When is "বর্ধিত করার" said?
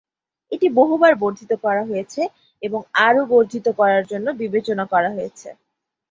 3.31-4.03